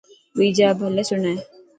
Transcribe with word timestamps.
ٻيجا 0.37 0.67
ڀلي 0.79 1.03
سڻي. 1.09 1.33